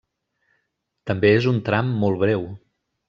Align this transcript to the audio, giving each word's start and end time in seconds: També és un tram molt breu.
També 1.11 1.31
és 1.41 1.49
un 1.53 1.59
tram 1.69 1.93
molt 2.05 2.21
breu. 2.25 2.49